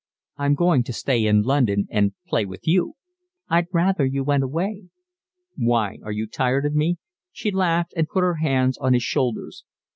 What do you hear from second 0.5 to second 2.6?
going to stay in London and play